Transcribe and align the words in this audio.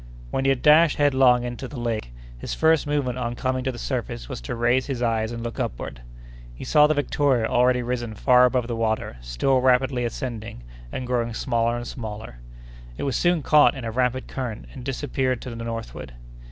When 0.31 0.45
he 0.45 0.49
had 0.49 0.63
dashed 0.63 0.97
headlong 0.97 1.43
into 1.43 1.67
the 1.67 1.79
lake, 1.79 2.11
his 2.35 2.55
first 2.55 2.87
movement 2.87 3.19
on 3.19 3.35
coming 3.35 3.63
to 3.65 3.71
the 3.71 3.77
surface 3.77 4.27
was 4.27 4.41
to 4.41 4.55
raise 4.55 4.87
his 4.87 5.03
eyes 5.03 5.31
and 5.31 5.43
look 5.43 5.59
upward. 5.59 6.01
He 6.55 6.63
saw 6.63 6.87
the 6.87 6.95
Victoria 6.95 7.45
already 7.45 7.83
risen 7.83 8.15
far 8.15 8.45
above 8.45 8.65
the 8.67 8.75
water, 8.75 9.17
still 9.21 9.61
rapidly 9.61 10.03
ascending 10.03 10.63
and 10.91 11.05
growing 11.05 11.35
smaller 11.35 11.77
and 11.77 11.85
smaller. 11.85 12.39
It 12.97 13.03
was 13.03 13.15
soon 13.15 13.43
caught 13.43 13.75
in 13.75 13.85
a 13.85 13.91
rapid 13.91 14.27
current 14.27 14.65
and 14.73 14.83
disappeared 14.83 15.39
to 15.43 15.51
the 15.53 15.63
northward. 15.63 16.15